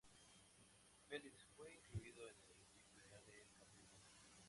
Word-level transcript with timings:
Felix 1.07 1.31
fue 1.55 1.71
incluido 1.75 2.23
en 2.27 2.33
el 2.49 2.61
equipo 2.63 2.97
ideal 2.97 3.23
del 3.27 3.45
Campeonato. 3.55 4.01